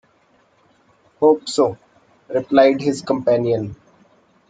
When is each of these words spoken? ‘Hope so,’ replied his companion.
‘Hope 1.19 1.47
so,’ 1.47 1.77
replied 2.27 2.81
his 2.81 3.03
companion. 3.03 3.75